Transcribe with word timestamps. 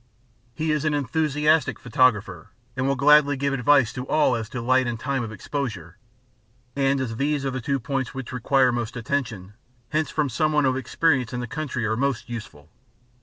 He 0.55 0.71
is 0.71 0.83
an 0.83 0.95
enthusiastic 0.95 1.77
photographer, 1.79 2.49
and 2.75 2.87
will 2.87 2.95
gladly 2.95 3.37
give 3.37 3.53
advice 3.53 3.93
to 3.93 4.07
all 4.07 4.35
as 4.35 4.49
to 4.49 4.59
light 4.59 4.87
and 4.87 4.99
time 4.99 5.21
of 5.23 5.31
exposure; 5.31 5.99
and 6.75 6.99
as 6.99 7.17
these 7.17 7.45
are 7.45 7.51
the 7.51 7.61
two 7.61 7.79
points 7.79 8.11
which 8.11 8.31
require 8.33 8.71
most 8.71 8.97
attention, 8.97 9.53
hints 9.91 10.09
from 10.09 10.27
some 10.27 10.53
one 10.53 10.65
of 10.65 10.75
experience 10.75 11.33
in 11.33 11.39
the 11.39 11.45
country 11.45 11.85
are 11.85 11.95
most 11.95 12.29
useful. 12.29 12.71